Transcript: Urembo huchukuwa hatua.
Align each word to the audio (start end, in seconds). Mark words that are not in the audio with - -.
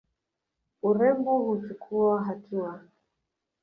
Urembo 0.83 1.39
huchukuwa 1.39 2.23
hatua. 2.23 2.81